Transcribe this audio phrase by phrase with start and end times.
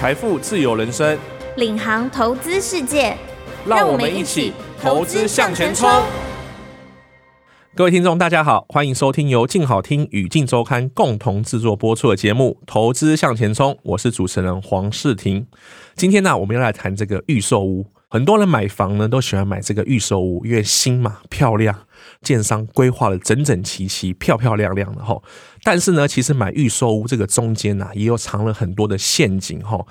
[0.00, 1.18] 财富自由人生，
[1.58, 3.14] 领航投资世界，
[3.66, 5.86] 让我们一起投资向前冲。
[7.74, 15.46] 各位听众，大家好，欢迎收听由静好听与静周刊共同制作播出的节目《投资向前冲》，我是主持人黄世婷。
[15.94, 17.84] 今天呢，我们要来谈这个预售屋。
[18.10, 21.74] 很多人买房呢，都喜欢买这个预售屋，因为新嘛，漂亮。
[22.22, 25.22] 建商规划的整整齐齐、漂漂亮亮的哈，
[25.62, 29.86] 但是呢，其实买预售屋这个中间呐，也有藏了很多的陷阱哈。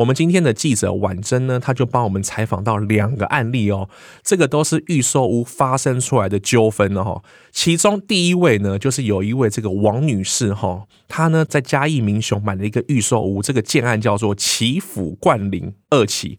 [0.00, 3.90] 我们今天的记者婉珍呢，他就帮我们采访到两个案例哦，
[4.22, 7.22] 这个都是预售屋发生出来的纠纷哦。
[7.52, 16.38] 其中第一位呢，就是有一位这个王女士哈，她呢在嘉义民雄买了一个预售屋，这个建案叫做祈福冠林二期。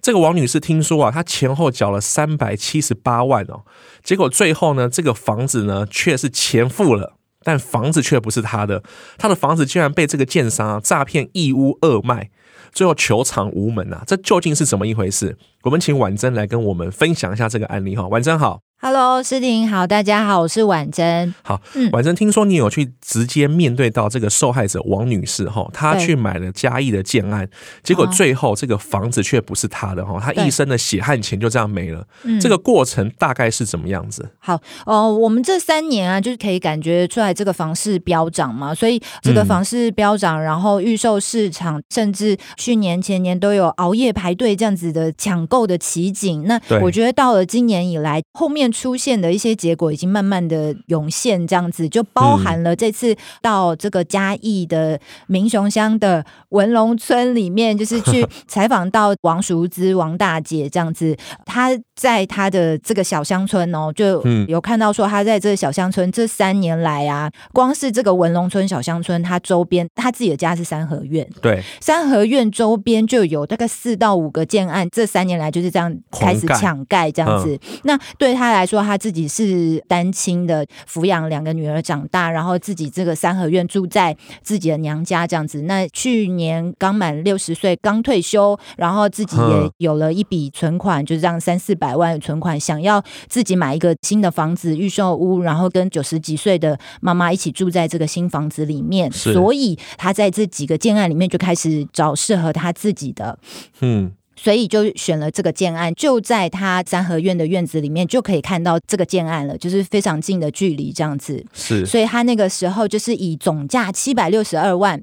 [0.00, 3.64] 这个王女士听说啊，她前后缴了三百七十八万哦，
[4.04, 8.84] 结果最后呢，这个房子呢却是钱付了，但房子却不是她的，
[9.18, 12.30] 她的房子竟然被这个建商啊诈骗一屋二卖，
[12.72, 15.36] 最后球场无门啊，这究竟是怎么一回事？
[15.62, 18.60] 我们请婉珍来跟我们分享一下这个案例哈，婉珍好。
[18.82, 21.34] Hello，诗婷好，大家好，我是婉珍。
[21.42, 27.46] 好，嗯婉珍，听说你有去直接面对到这个受害者王女士哈，她去买了嘉义的建案，
[27.82, 32.06] 结果最后这个房子却不是她的哈，她一生的血汗钱就这样没了。
[32.40, 34.26] 这个过程大概是怎么样子？
[34.38, 46.44] 好，哦，我们这三年啊，就是可以感觉出来这个房市飙涨嘛，所以这个房市飙涨，然后预售市场甚至去年前年都有熬夜排队这样子的抢购的奇景。
[46.44, 48.69] 那我觉得到了今年以来，后面。
[48.70, 78.59] 出现的一些结果已经慢慢的涌现，这样子就包含了这次到这个嘉义的民雄乡的文龙村里面，就是去 采访到王淑芝王大姐这样子，她在她的这个小乡村哦，就有看到说她在这个小乡村这三年来啊，光是这个文龙村小乡村，她周边她自己的家是三合院，对，三合院周边就有大概四到五个建案，这三年来就是这样开始抢盖这样子，那对他来。
[78.60, 85.62] 来说他自己是单亲的，抚养两个女儿长大，然后自己这个三合院住在自己的娘家这样子。
[85.62, 99.10] 那去年刚满六十岁，刚退休，然后自己也有了一笔存款，就是这样三四百万的存款，想要自己买一个新的房子预售屋，然后跟九十几岁的妈妈一起住在这个新房子里面。
[99.10, 103.38] 所以他在这几个建案里面就开始找适合他自己的，
[103.80, 104.12] 嗯。
[104.42, 111.44] 所以就选了这个建案，就在他三合院的院子里面就可以看到这个建案了，就是非常近的距离这样子。
[111.52, 115.02] 是，所以他那个时候就是以总价七百六十二万。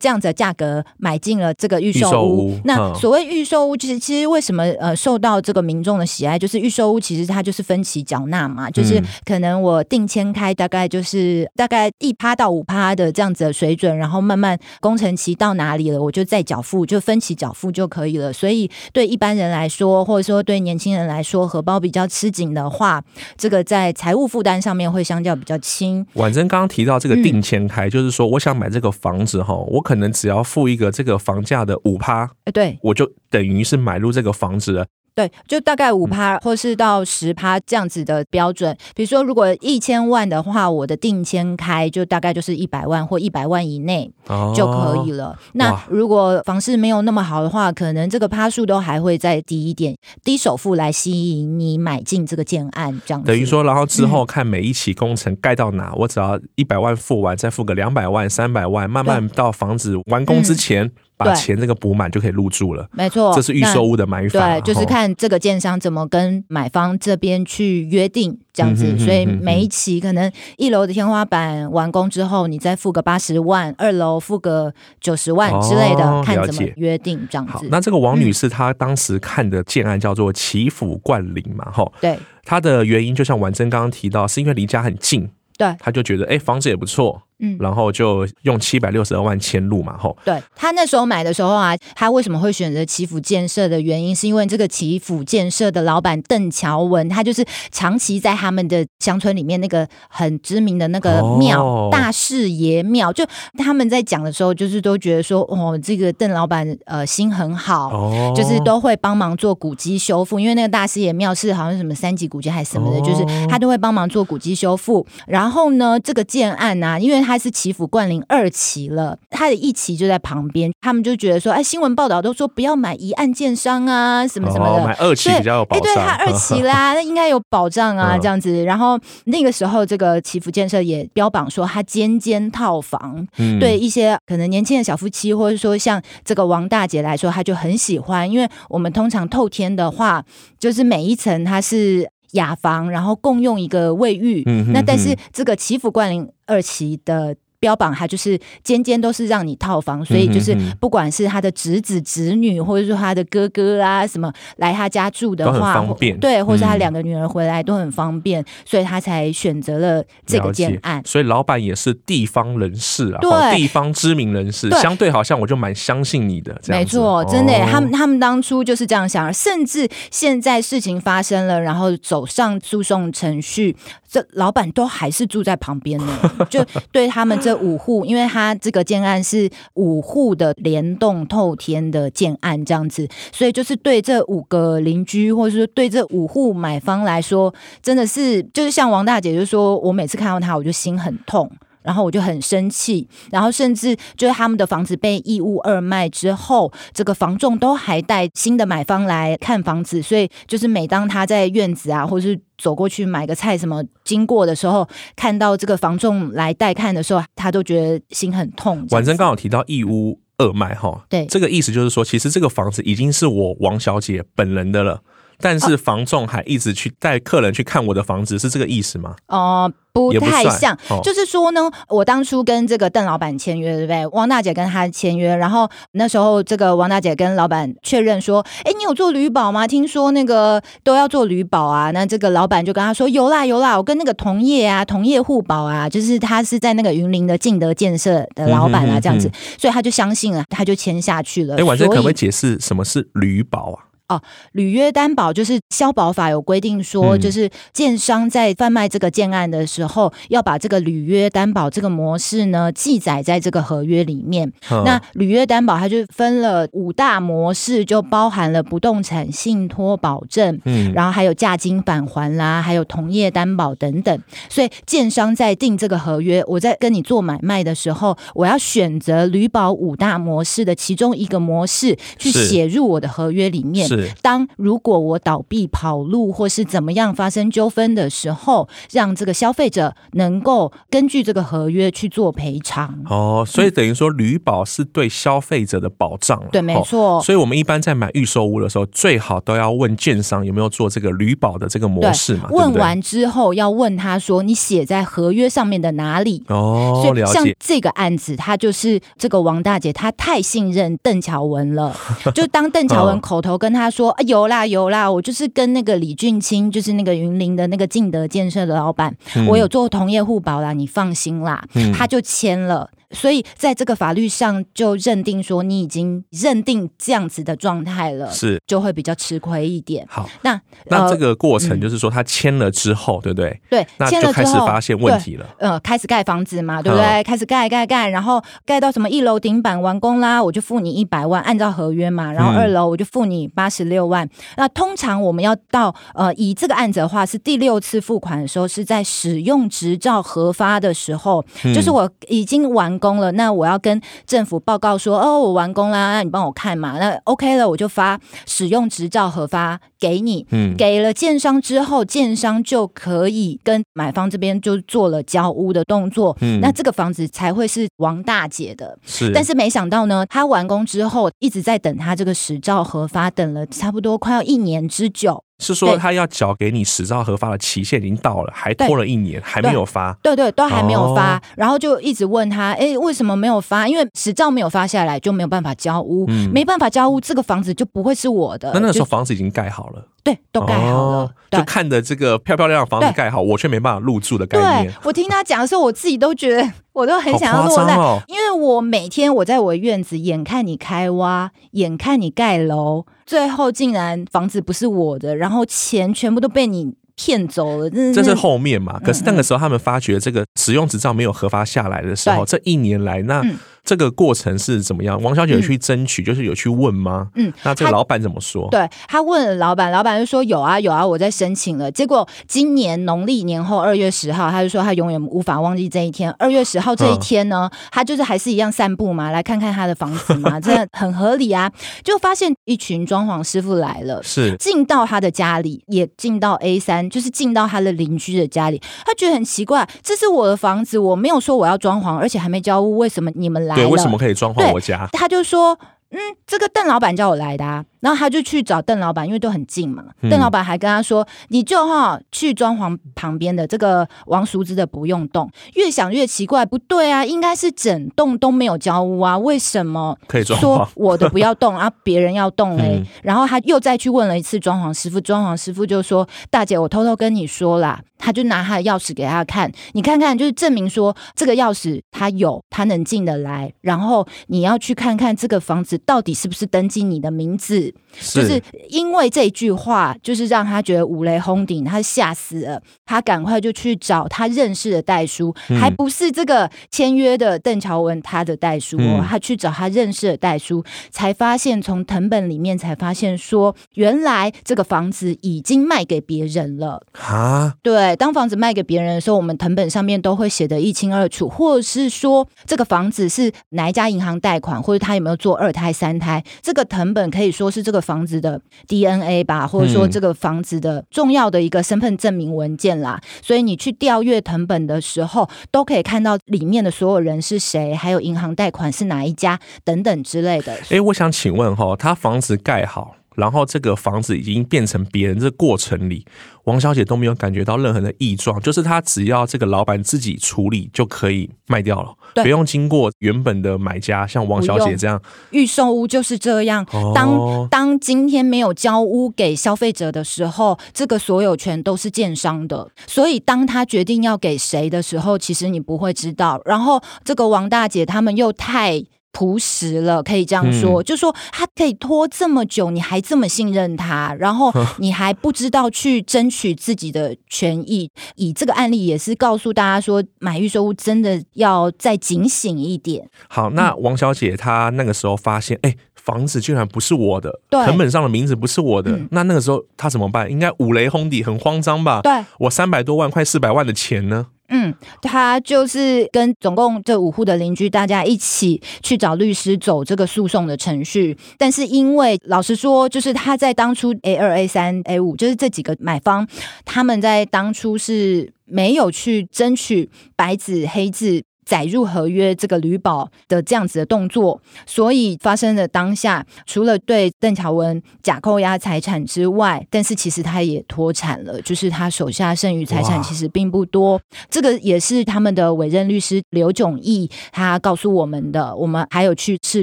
[0.00, 2.58] 这样子的价格买进了这个预售屋。
[2.64, 6.36] 那所谓预售屋，其实其实为什么呃受到这个民众的喜爱？
[6.36, 18.32] 就是预售屋其实它就是分期缴纳嘛，就是可能我定签开大概就是大概一趴到五趴的这样子的水准，然后慢慢工程期到哪里了，我就再缴付，就分期缴付就可以了。
[18.32, 23.02] 所以对一般人来说，或者说对年轻人来说，荷包比较吃紧的话，
[23.36, 26.06] 这个在财务负担上面会相较比较轻。
[26.14, 29.54] 婉珍刚刚提到这个定签开，嗯、就是说我想买这个房子哈。
[29.54, 34.86] 我可能只要付一个这个房价的五趴，对，我就等于是买入这个房子了。
[35.14, 38.76] 对，就大概五趴，或是到十趴这样子的标准。
[38.94, 44.10] 比如说，如果一千万的话，我的定签开就大概就是一百万或一百万以内
[44.54, 45.26] 就可以了。
[45.26, 53.26] 哦、那如果房市没有那么好的话，可能这个趴数都还会再低一点，低首付来吸引你买进这个建案，这样子。
[53.26, 60.86] 等于说，然后之后看每一期工程盖到哪，嗯、我只要一百万付完，再付个两百万、三百万，慢慢到房子完工之前。
[60.86, 60.92] 嗯
[61.24, 64.40] 把钱这个补满就可以入住了，没错，这是预售屋的买法。
[64.40, 68.84] 对，就是看这个建商怎么跟买方这边去约定这样子。
[68.84, 77.68] 嗯、哼哼哼哼，所以每一期可能一楼的天花板完工之后，你再付个八十万，二楼付个九十万之类的，哦、看怎么约定这样子。
[77.70, 87.22] 那这个王女士她当时看的建案叫做祈福冠林嘛，哈，对，她的原因就像婉珍刚刚提到，是因为离家很近，对，她就觉得哎、欸、房子也不错。
[87.42, 90.16] 嗯，然后就用七百六十二万迁入嘛，吼。
[90.24, 103.24] 对，他那时候买的时候啊，他为什么会选择祈福建设的原因，是因为这个祈福建设的老板邓乔文，他就是长期在他们的乡村里面那个很知名的那个庙、哦、大士爷庙，就
[103.58, 115.04] 他们在讲的时候，就是都觉得说，哦，这个邓老板呃心很好，哦、就是都会帮忙做古迹修复，因为那个大士爷庙是好像什么三级古迹还是什么的，哦、就是他都会帮忙做古迹修复。
[115.26, 125.94] 然后呢，这个建案啊，因为他他是祈福冠灵二期了，他的一期就在旁边，他们就觉得说，哎，新闻报道都说不要买一案建商啊，什么什么的，哦、买二期比较有保障。
[125.94, 128.62] 哎，对他二期啦， 那应该有保障啊，这样子。
[128.64, 140.22] 然后那个时候，这个祈福建设也标榜说，他间间套房，嗯、对一些可能年轻的小夫妻，或者说像这个王大姐来说，他就很喜欢，因为我们通常透天的话，
[140.58, 142.10] 就是每一层它是。
[142.32, 144.42] 雅房，然后共用一个卫浴。
[144.46, 147.34] 嗯、哼哼，那但是这个祈福冠林二期的。
[147.62, 161.00] 标榜他就是间间都是让你套房，所以就是不管是他的侄子侄女，或者说他的哥哥啊什么来他家住的话，方便对，或者他两个女儿回来都很方便，嗯、所以他才选择了这个建案。
[161.06, 166.60] 所以老板也是地方人士啊，对，地方知名人士，相对好像我就蛮相信你的。
[166.66, 173.76] 没错，真的，他们他们当初就是这样想，甚至现在事情发生了，然后走上诉讼程序，
[174.10, 176.18] 这老板都还是住在旁边呢，
[176.50, 177.51] 就对他们这。
[177.56, 187.52] 五户，因为他这个建案是五户的联动透天的建案，这样子，所以就是对这五个邻居，或者是对这五户买方来说，
[187.82, 191.50] 真的是就是像王大姐就说，我每次看到他，我就心很痛。
[191.82, 208.86] 然后我就很生气，然后甚至就是他们的房子被一屋二卖之后，这个房仲都还带新的买方来看房子，所以就是每当他在院子啊，或是走过去买个菜什么经过的时候，看到这个房仲来带看的时候，他都觉得心很痛。
[208.90, 215.02] 婉珍刚好提到一屋二卖哈，对，这个意思就是说，其实这个房子已经是我王小姐本人的了。
[215.42, 219.16] 但是房仲还一直去带客人去看我的房子，是这个意思吗？
[219.26, 224.06] 哦、呃，不太像，哦、就是说呢，我当初跟这个邓老板签约，对不对？
[224.06, 229.66] 王大姐跟他签约，然后那时候这个王大姐跟老板确认说：“哎，你有做旅保吗？
[229.66, 243.91] 听说那个都要做旅保啊。”那这个老板就跟他说：“有啦有啦，我跟那个同业啊，同业互保啊，就是他是在那个云林的进德建设的老板啊，这样子，嗯、哼哼哼，所以他就相信了，他就签下去了。”哎，婉珍可不可以解释什么是旅保啊？
[244.12, 244.22] 哦，
[244.52, 254.52] 履约担保就是消保法有规定说，就是建商在贩卖这个建案的时候，要把这个履约担保这个模式呢记载在这个合约里面。
[254.70, 264.22] 嗯、那履约担保它就分了五大模式，就包含了不动产信托保证，嗯，然后还有价金返还啦，还有同业担保等等。
[264.50, 273.88] 所以建商在定这个合约，我在跟你做买卖的时候，我要选择履保五大模式的其中一个模式去写入我的合约里面。
[273.88, 274.01] 是。
[274.20, 283.02] 当如果我倒闭跑路或是怎么样发生纠纷的时候，让这个消费者能够根据这个合约去做赔偿。
[283.08, 286.42] 哦，所以等于说旅保是对消费者的保障。
[286.50, 287.18] 对，没错。
[287.18, 292.48] 哦，所以我们一般在买预售屋的时候，最好都要问建商有没有做这个旅保的这个模式嘛。
[292.50, 301.94] 问完之后要问他说：“你写在合约上面的哪里？”哦，所以像这个案子，他就是这个王大姐，她太信任邓乔文了。
[302.34, 303.91] 就当邓乔文口头跟他。
[303.92, 312.90] 说啊，有啦有啦，我就是跟那个李俊清，就是那个云林的那个进德建设的老板，嗯、我有做同业互保啦，你放心啦，嗯、他就签了。
[313.12, 320.06] 所以在这个法律上就认定说你已经认定这样子的状态了，是就会比较吃亏一点。
[320.08, 323.60] 好，那那这个过程就是说他签了之后，对不对？
[323.68, 325.46] 对，那就开始发现问题了。
[325.58, 327.22] 呃，开始盖房子嘛，对不对？
[327.22, 332.32] 开始盖盖盖，然后盖到什么一楼顶板完工啦，我就付你一百万，按照合约嘛。
[332.32, 334.28] 然后二楼我就付你八十六万。
[334.56, 341.44] 那通常我们要到呃以这个案子的话，是第六次付款的时候，是在使用执照核发的时候，
[341.74, 342.98] 就是我已经完。
[343.02, 365.44] 工了，那我要跟政府报告说，哦，我完工啦，那你帮我看嘛，那 OK 了，我就发使用执照核发给你，嗯，给了建商之后，建商就可以跟买方这边就做了交屋的动作，嗯，那这个房子才会是王大姐的，是，但是没想到呢，他完工之后一直在等他这个实照核发，等了差不多快要一年之久。
[365.58, 370.12] 是说他要缴给你执照核发的期限已经到了，还拖了一年，还没有发。
[370.20, 373.86] 对对，都还没有发，然后就一直问他，哎，为什么没有发？
[373.86, 378.72] 因为执照没有发下来，就没有办法交屋，没办法交屋，这个房子就不会是我的。
[378.74, 379.91] 那那时候房子已经盖好了，
[380.24, 384.92] 对，都盖好了，就看着这个漂漂亮亮房子盖好，我却没办法入住的概念。
[384.92, 387.92] 对，我听他讲的时候，我自己都觉得，我都很想要落泪，
[388.28, 393.04] 因为我每天我在我的院子，眼看你开挖，眼看你盖楼。
[393.26, 399.00] 最后竟然房子不是我的，然后钱全部都被你骗走了，这是后面嘛？
[399.00, 403.42] 可是那个时候他们发觉这个使用执照没有核发下来的时候，嗯嗯，这一年来那
[403.84, 405.20] 这个过程是怎么样？
[405.22, 407.28] 王小姐有去争取，嗯、就是有去问吗？
[407.34, 408.68] 嗯，那这个老板怎么说？
[408.70, 411.90] 对，他问了老板，老板就说有啊有啊，我在申请了。
[411.90, 416.30] 结果今年农历年后二月十号，他就说他永远无法忘记这一天。
[416.38, 421.70] 二月十号这一天呢，嗯、他就是还是一样散步嘛，来看看他的房子嘛， 真的很合理啊。
[422.04, 428.80] 就发现一群装潢师傅来了，是进到他的家里，也进到 A 三，就是进到他的邻居的家里。
[429.04, 433.76] 他觉得很奇怪，这是我的房子，我没有说我要装潢，而且还没交屋，为什么你们来了？
[433.76, 435.08] 对，为什么可以装潢我家？
[435.12, 435.78] 他就说，
[436.10, 437.84] 嗯，这个邓老板叫我来的啊。
[438.02, 440.02] 然后他就去找邓老板，因为都很近嘛。
[440.22, 453.06] 邓、嗯、老板还跟他说：“你就哈去装潢旁边的这个王淑芝的不用动。”越想越奇怪，不对啊，应该是整栋都没有交屋啊，为什么可以装说我的不要动啊，别人要动哎、嗯？
[453.22, 463.72] 然后他又再去问了一次装潢师傅，装潢师傅就说：“大姐，我偷偷跟你说啦。”他就拿他的钥匙给他看，你看看，就是证明说这个钥匙他有，他能进得来。
[463.80, 467.91] 然后你要去看看这个房子到底是不是登记你的名字。
[468.14, 472.82] 是就是因为这句话，就是让他觉得五雷轰顶，他吓死了。
[473.04, 487.74] 他赶快就去找他认识的代书，嗯、还不是这个签约的邓乔文他的代书哦、嗯，他去找他认识的代书，才发现从藤本里面才发现说，原来这个房子已经卖给别人了啊。
[487.82, 498.02] 对，当房子卖给别人的时候，我们藤本上面都会写得一清二楚，或者是说这个房子是哪一家银行贷款，或者他有没有做二胎、三胎，这个藤本可以说是这个。
[498.02, 510.76] 房子的 DNA 吧，或者说这个房子的重要的一个身份证明文件啦，嗯、所以你去调阅藤本的时候，都可以看到里面的所有人是谁，还有银行贷款是哪一家等等之类的。
[510.90, 513.14] 哎，我想请问哈，他房子盖好。
[513.34, 516.26] 然后这个房子已经变成别人，这过程里，
[516.64, 525.20] 王小姐都没有感觉到任何的异状，就是她只要这个老板自己处理就可以卖掉了，不用经过原本的买家，像王小姐这样。
[525.50, 536.60] 预售屋就是这样，当、哦、当今天没有交屋给消费者的时候，这个所有权都是建商的，所以当他决定要给谁的时候，其实你不会知道。
[536.64, 539.04] 然后这个王大姐他们又太。
[539.32, 548.10] 朴实了，可以这样说，嗯、就说他可以拖这么久，你还这么信任他，然后 你还不知道去争取自己的权益。
[548.36, 553.28] 以这个案例也是告诉大家说，买预售屋真的要再警醒一点。
[553.48, 560.50] 好，那王小姐她那个时候发现，哎、嗯欸，房子居然不是我的，成本上的名字不是我的，嗯、那那个时候她怎么办？
[560.50, 562.20] 应该五雷轰顶，很慌张吧？
[562.22, 564.48] 对，我三百多万，快四百万的钱呢？
[564.74, 571.36] 嗯，他就是跟总共这五户的邻居，大家一起去找律师走这个诉讼的程序。
[571.58, 576.48] 但是因为老实说，就是他在当初 A 二、A 三、A 五，就是这几个买方，
[576.86, 581.44] 他们在当初是没有去争取白纸黑字。
[581.72, 594.20] 载入合约这个旅保的这样子的动作，所以发生的当下，除了对邓乔文假扣押财产之外，但是其实他也脱产了，就是他手下剩余财产其实并不多。
[594.50, 598.76] 这个也是他们的委任律师刘炯义他告诉我们的。
[598.76, 599.82] 我们还有去市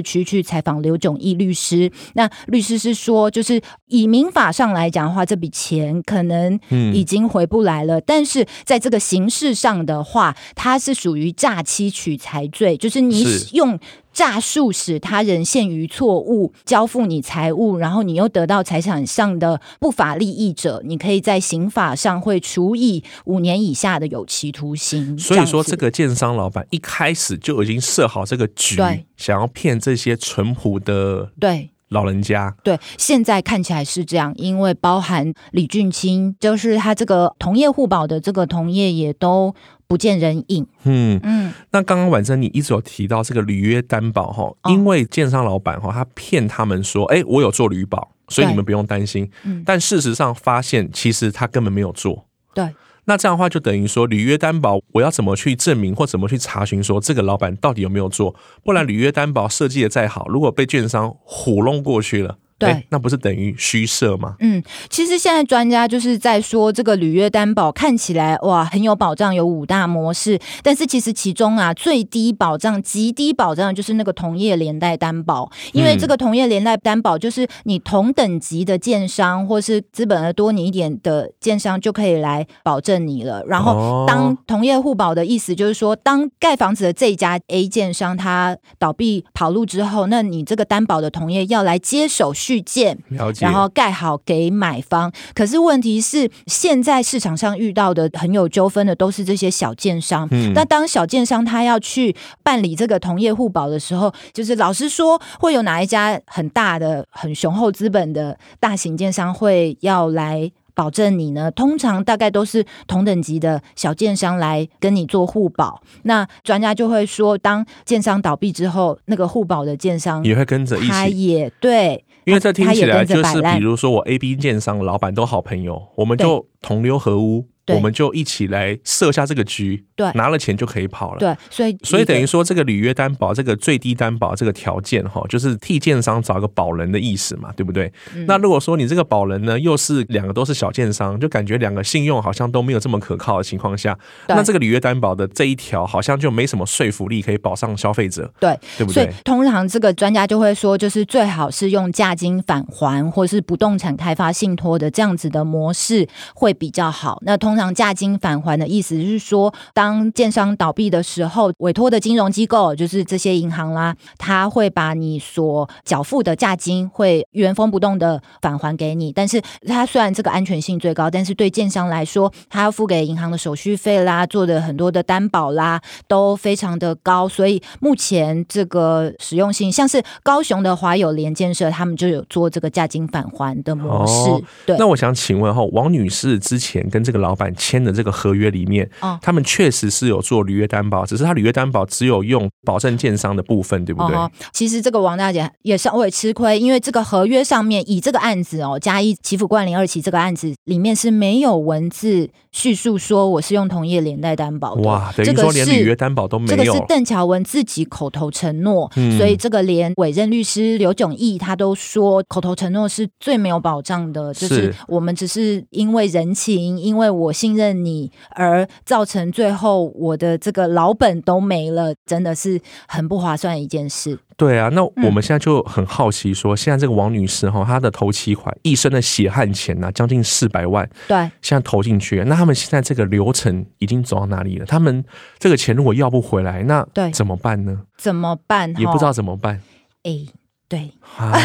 [0.00, 6.56] 区去采访刘炯义律师，那律师是说，就是以民法上来讲的话，这笔钱可能
[6.94, 11.79] 已经回不来了，嗯、但是在这个形式上的话，它是属于诈欺。
[11.80, 13.78] 吸取财罪，就是你用
[14.12, 25.18] 诈术使他人陷于错误，交付你财物，然后你又得到财产上的不法利益者，你可以在刑法上会处以五年以下的有期徒刑。
[25.18, 28.76] 所以说，这个建商老板一开始就已经设好这个局，
[29.16, 32.54] 想要骗这些淳朴的对老人家。
[32.62, 39.54] 对，现在看起来是这样，因为包含李俊清，就是他这个同业互保的这个同业也都。
[39.90, 40.64] 不见人影。
[40.84, 49.28] 嗯嗯，那刚刚婉珍你一直有提到这个履约担保哈，因为建商老板哈他骗他们说，哎，我有做履保，所以你们不用担心。
[49.42, 52.24] 嗯，但事实上发现其实他根本没有做。
[52.54, 52.72] 对，
[53.06, 58.36] 那这样的话就等于说履约担保，我要怎么去证明或怎么去查询说这个老板到底有没有做？
[58.62, 62.38] 不然履约担保设计的再好，如果被券商糊弄过去了。
[62.66, 64.36] 对，那不是等于虚设吗？
[64.40, 83.42] 嗯，其实现在专家就是在说，这个履约担保看起来哇很有保障，有五大模式，但是其实其中啊最低保障、极低保障就是那个同业连带担保，因为这个同业连带担保就是你同等级的建商或是资本额多你一点的建商就可以来保证你了。
[83.46, 92.60] 然后当同业互保的意思就是说，当盖房子的这家 A 建商他倒闭跑路之后，那你这个担保的同业要来接手续。
[92.60, 92.98] 续件，
[93.38, 95.12] 然后盖好给买方。
[95.32, 100.26] 可是问题是，现在市场上遇到的很有纠纷的都是这些小建商。
[100.32, 110.50] 嗯，那当小建商他要去办理这个同业互保的时候，就是老实说，会有哪一家很大的、很雄厚资本的大型建商会要来？
[110.72, 115.82] 保证你呢，通常大概都是同等级的小建商来跟你做互保。
[116.04, 127.46] 那专家就会说，当建商倒闭之后，那个互保的建商也会跟着一起，他也对，因为这听起来就是，比如说我 A、B 建商老板都好朋友，我们就同流合污。
[127.74, 131.18] 我们就一起来设下这个局，对，拿了钱就可以跑了。
[131.18, 137.92] 对，所以所以等于说，这个履约担保，这个最低担保这个条件哈，就是替建商找一个保人的意思嘛，对不对？
[138.14, 143.98] 嗯、那如果说你这个保人呢，又是两个都是小建商，就感觉两个信用好像都没有这么可靠的情况下，
[144.28, 148.32] 那这个履约担保的这一条好像就没什么说服力，可以保障消费者。
[148.38, 148.94] 对，对不对？
[148.94, 157.18] 所以通常这个专家就会说，就是最好是用价金返还，或是不动产开发信托的这样子的模式会比较好。
[157.22, 169.12] 那通常价金返还的意思是说，当建商倒闭的时候，委托的金融机构就是这些银行啦，他会把你所缴付的价金会原封不动的返还给你。
[169.12, 177.28] 但是，它虽然这个安全性最高，但是对建商来说，他要付给银行的手续费啦，做的很多的担保啦，都非常的高。
[177.28, 184.44] 所以，目前这个实用性，像是高雄的华友联建设，他们就有做这个价金返还的模式。
[184.66, 194.16] 对，那我想请问哈，王女士之前跟这个老板签的这个合约里面，哦，他们确实是有做履约担保，只是他履约担保只有用保证建商的部分，对不对？
[194.16, 204.82] 哦，其实这个王大姐也稍微吃亏，因为这个合约上面以这个案子哦，嘉义祈福冠林二期这个案子里面是没有文字叙述说我是用同业连带担保的。
[204.82, 206.50] 哇，等于说连履约担保都没有。
[206.50, 218.10] 这个是邓乔文自己口头承诺，嗯，所以这个连委任律师刘炯义他都说口头承诺是最没有保障的，就是我们只是因为人情，因为我信任你。
[218.30, 224.18] 而造成最后我的这个老本都没了，真的是很不划算的一件事。
[224.36, 234.64] 对啊，那我们现在就很好奇说，说、嗯、现在这个王女士哈，她的头期款一生的血汗钱呐、啊，将近四百万，对，现在投进去，那他们现在这个流程已经走到哪里了？
[234.64, 235.04] 他们
[235.38, 237.82] 这个钱如果要不回来，那对怎么办呢？
[237.98, 238.74] 怎么办？
[238.78, 239.60] 也不知道怎么办。
[240.04, 240.24] 哎，
[240.70, 241.38] 对， 啊、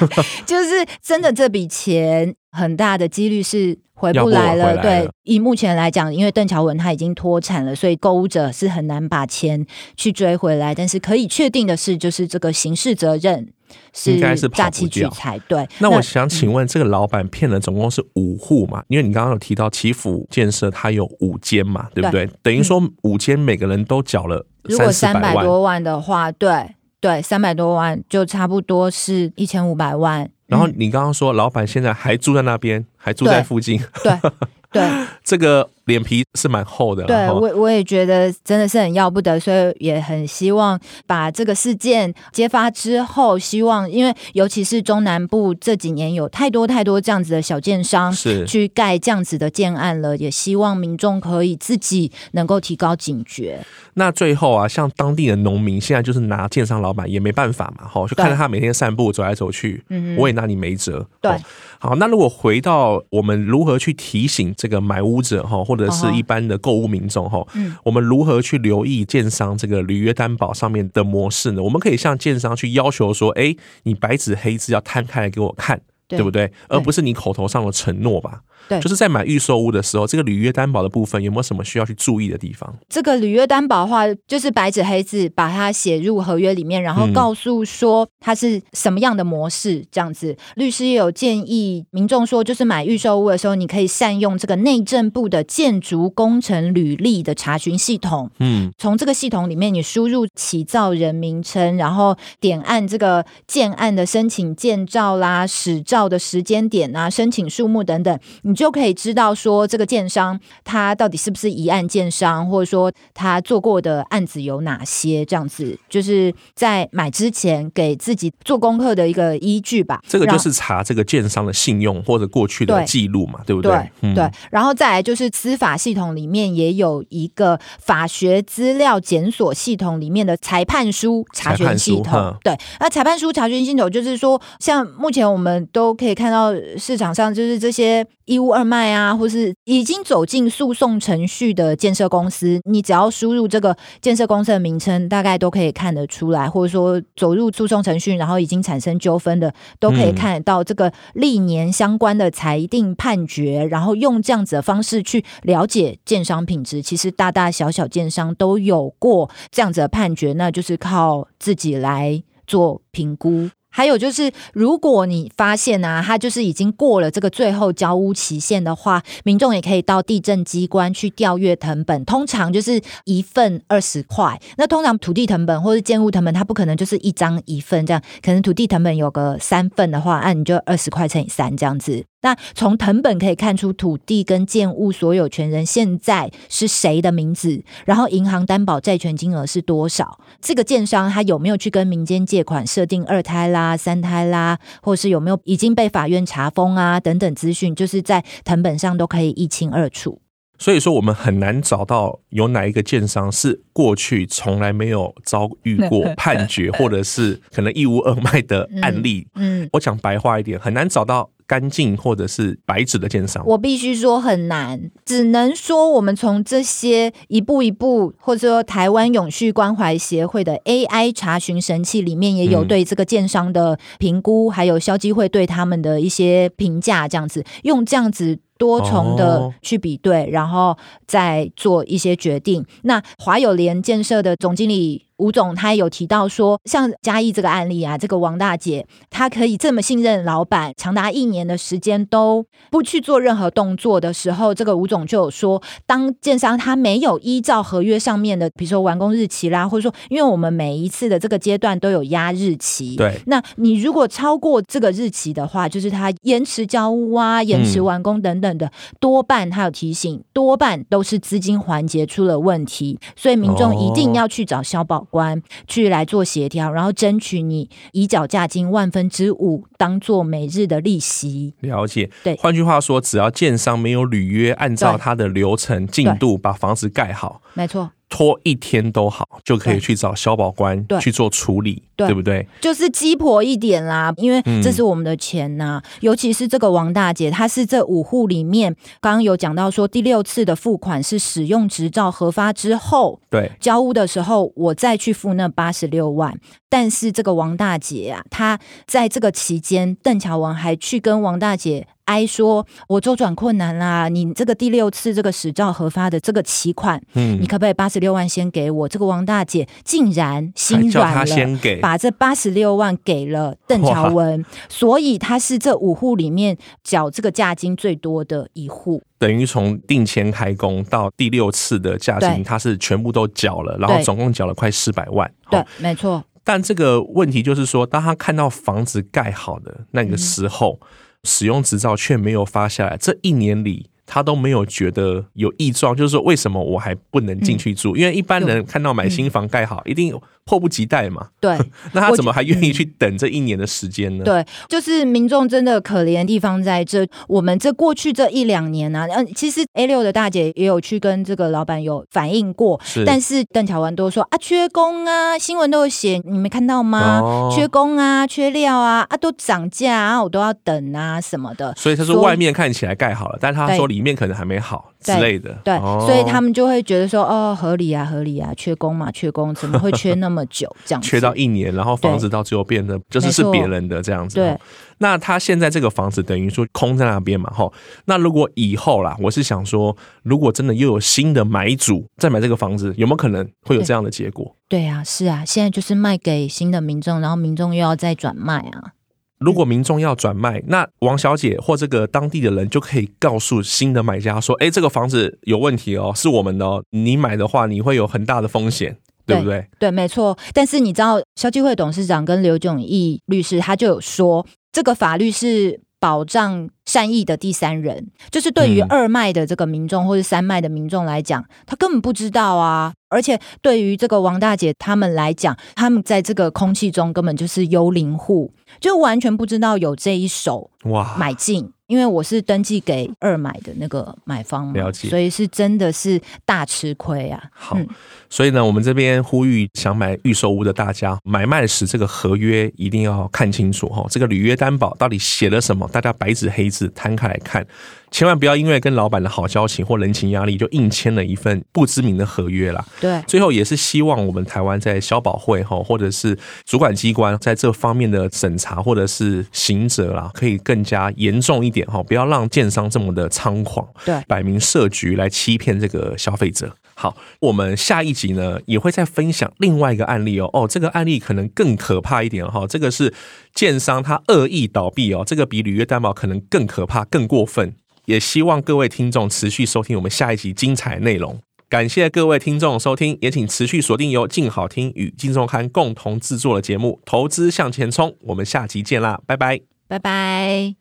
[0.46, 3.78] 就是真的这笔钱很大的几率是。
[4.00, 9.66] 回不来了，了对，以目前来讲，因为邓乔文他已经脱产了，所以购物者是很难把钱
[9.96, 10.72] 去追回来。
[10.72, 13.52] 但是可以确定的是，就是这个刑事责任
[13.92, 15.36] 是应该是诈欺取财。
[15.48, 18.84] 对，那我想请问，这个老板骗了总共是五户嘛？
[18.86, 22.24] 因为你刚刚有提到祈福建设，它有五间嘛，对不对？
[22.24, 30.28] 对等于说五间每个人都缴了如果三百多万的话，对对，三百多万就差不多是一千五百万。
[30.46, 34.30] 然后你刚刚说，老板现在还住在那边，还住在附近，对对，
[34.72, 34.82] 对
[35.24, 35.68] 这个。
[35.88, 53.58] 脸皮是蛮厚的，对，我我也觉得真的是很要不得，所以也很希望把这个事件揭发之后，希望因为尤其是中南部这几年有太多太多这样子的小建商是去盖这样子的建案了，也希望民众可以自己能够提高警觉。
[53.94, 61.08] 那最后啊，像当地的农民现在就是拿建商老板也没办法嘛，哈，就看着他每天散步走来走去，嗯，我也拿你没辙。
[61.22, 61.32] 对，
[61.80, 67.46] 好，那如果回到我们如何去提醒这个买屋者哈，或或者是一般的购物民众哈，
[67.84, 71.62] 我们如何去留意建商这个履约担保上面的模式呢？
[71.62, 76.50] 我们可以向建商去要求说，哎，你白纸黑字要摊开来给我看，对不对？
[76.68, 78.40] 而不是你口头上的承诺吧。
[78.68, 82.74] 对，就是在买预售屋的时候，这个履约担保的部分有没有什么需要去注意的地方？
[82.88, 90.32] 这个履约担保的话，就是白纸黑字把它写入合约里面，然后告诉说它是什么样的模式，这样子。
[90.32, 98.30] 嗯、律师也有建议民众说，就是买预售屋的时候，你可以善用这个内政部的建筑工程履历的查询系统。
[98.38, 108.18] 嗯，从这个系统里面，你输入起造人名称，然后点按这个建案的申请建造啦、使照的时间点啊、申请数目等等，
[108.48, 108.58] 你。
[108.58, 120.00] 就可以知道说这个建商他到底是不是一案建商，或者说他做过的案子有哪些，这样子就是在买之前给自己做功课的一个依据吧。
[120.08, 123.70] 这个就是查这个建商的信用或者过去的记录嘛，对，对不对？
[123.70, 124.30] 对，嗯、对。
[124.50, 132.36] 然后再来就是司法系统里面也有一个法学资料检索系统里面的裁判书查询系统。
[132.42, 138.04] 对，那裁判书查询系统就是说，像目前我们都都可以看到市场上就是这些
[138.38, 156.80] 一屋二卖啊，或是已经走进诉讼程序的建设公司，你只要输入这个建设公司的名称，大概都可以看得出来，或者说走入诉讼程序，然后已经产生纠纷的，都可以看得到这个历年相关的裁定判决，然后用这样子的方式去了解建商品质。
[156.80, 163.50] 其实大大小小建商都有过这样子的判决，那就是靠自己来做评估。
[163.78, 174.36] 还有就是，如果你发现啊，它就是已经过了这个最后交屋期限的话，民众也可以到地震机关去调阅藤本，通常就是一份二十块。
[174.56, 182.04] 那通常土地藤本或是建物藤本，它不可能就是一张一份这样，可能土地藤本有个三份的话，那你就二十块乘以三这样子。
[182.20, 200.20] 那从藤本可以看出土地跟建物所有权人现在是谁的名字，然后银行担保债权金额是多少，这个建商他有没有去跟民间借款设定二胎啦、三胎啦，或是有没有已经被法院查封啊等等资讯，就是在藤本上都可以一清二楚。
[200.58, 209.28] 所以说，我们很难找到有哪一个建商是过去从来没有遭遇过 判决，或者是可能一屋二卖的案例。
[209.36, 211.30] 嗯，嗯，我讲白话一点，很难找到。
[211.48, 232.66] 干净或者是白纸的建商，我必须说很难，只能说我们从这些一步一步，或者说台湾永续关怀协会的 AI 查询神器里面也有对这个建商的评估，嗯、还有消基会对他们的一些评价，这样子用这样子多重的去比对，哦、然后再做一些决定。
[232.82, 235.07] 那华友联建设的总经理。
[235.18, 271.54] 吴总他也有提到说，像嘉义这个案例啊，这个王大姐她可以这么信任老板，长达一年的时间都不去做任何动作的时候，这个吴总就有说，当建商他没有依照合约上面的，比如说完工日期啦，或者说，因为我们每一次的这个阶段都有压日期，对，那你如果超过这个日期的话，就是他延迟交屋啊、延迟完工等等的，嗯、多半他有提醒，多半都是资金环节出了问题，所以民众一定要去找消保官去来做协调，然后争取你已缴价金万分之五当做每日的利息。
[271.60, 272.36] 了解，对。
[272.36, 277.90] 换句话说，只要建商没有履约，按照他的流程进度把房子盖好，没错。
[278.08, 282.46] 拖一天都好，就可以去找消保官去做处理，对，对不对？
[282.60, 285.82] 就是鸡婆一点啦，因为这是我们的钱呐、啊。
[285.84, 296.32] 嗯、尤其是这个王大姐，她是这五户里面，刚刚有讲到说，第六次的付款是使用执照核发之后，对，交屋的时候我再去付那八十六万。
[296.70, 301.88] 但是这个王大姐啊，她在这个期间，邓乔文还去跟王大姐。
[302.08, 319.02] 哀说：“我周转困难啦，你这个第六次这个使照核发的这个期款，嗯，你可不可以八十六万先给我？”这个王大姐竟然心软了，先给把这八十六万给了邓乔文，所以他是这五户里面缴这个价金最多的一户。
[319.18, 325.32] 等于从定签开工到第六次的价金，他是全部都缴了，然后总共缴了快四百万。
[325.50, 326.22] 对，没错。
[326.44, 330.78] 但这个问题就是说，当他看到房子盖好的那个时候。
[330.82, 330.88] 嗯
[331.24, 337.94] 使用执照却没有发下来，这一年里他都没有觉得有异状，就是说为什么我还不能进去住？
[337.94, 340.18] 嗯、因为一般人看到买新房盖好，嗯、一定。
[340.48, 341.28] 迫不及待嘛？
[341.38, 341.54] 对，
[341.92, 344.24] 那他怎么还愿意去等这一年的时间呢？
[344.24, 347.06] 对，就是民众真的可怜的地方在这。
[347.26, 357.20] 我们这过去这一两年呢、啊，嗯，其实 A 六的大姐也有去跟这个老板有反映过，是但是邓巧文都说啊，缺工啊，新闻都有写，你没看到吗？
[357.20, 361.74] 哦、缺工啊，缺料啊，啊，都涨价啊，我都要等啊什么的。
[361.76, 365.56] 所以他说外面看起来盖好了，以但他说里面可能还没好之类的。
[365.62, 370.44] 对，所以他们就会觉得说，哦，合理啊，合理啊，缺工嘛，缺工，怎么会缺那么？
[370.50, 374.36] 久这样缺到一年，然后房子到最后变得就是是别人的这样子。
[374.36, 374.58] 对，
[374.96, 377.70] 那他现在这个房子等于说空在那边嘛，哈。
[378.06, 384.56] 那如果以后啦，我是想说，如果真的又有新的买主再买这个房子，有没有可能会有这样的结果？
[384.68, 388.92] 对啊，是啊，现在就是卖给新的民众，然后民众又要再转卖啊。
[389.38, 398.96] 如果民众要转卖，那王小姐或这个当地的人就可以告诉新的买家说：“哎，这个房子有问题哦，是我们的哦，你买的话你会有很大的风险。”
[399.28, 399.66] 对不对？
[399.78, 400.38] 对，没错。
[400.54, 412.92] 但是你知道，消基会董事长跟刘炯义律师他就有说，这个法律是保障善意的第三人，就是对于二脉的这个民众或者三脉的民众来讲，他根本不知道啊。
[413.10, 421.72] 而且对于这个王大姐他们来讲，他们在这个空气中根本就是幽灵户，就完全不知道有这一手哇买进。
[421.88, 427.42] 因为我是登记给二买的那个买方嘛，了解，所以是真的是大吃亏啊。
[427.50, 427.88] 好，嗯、
[428.28, 437.66] 所以呢，我们这边呼吁想买预售屋的大家，买卖时这个合约一定要看清楚哈，这个履约担保到底写了什么，大家白纸黑字摊开来看。
[438.10, 442.84] 千万不要因为跟老板的好交情或人情压力，就硬签了一份不知名的合约啦。
[443.00, 456.72] 对，最后也是希望我们台湾在消保会哈，或者是主管机关在这方面的审查或者是刑责啦，可以更加严重一点哈，不要让建商这么的猖狂，对，摆明设局来欺骗这个消费者。
[456.94, 460.50] 好，我们下一集呢也会再分享另外一个案例哦。
[460.52, 462.66] 哦，这个案例可能更可怕一点哈。
[462.66, 463.14] 这个是
[463.54, 467.74] 建商他恶意倒闭哦，这个比履约担保可能更可怕、更过分。
[468.08, 471.38] 也希望各位听众持续收听我们下一集精彩内容。
[471.68, 478.08] 感谢各位听众收听，也请持续锁定由静好听与静周刊共同制作的节目《投资向前冲》。
[478.20, 480.74] 我们下集见啦，拜拜，拜拜。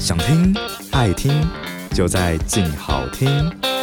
[0.00, 0.52] 想听
[0.90, 1.40] 爱听，
[1.94, 3.79] 就在静好听。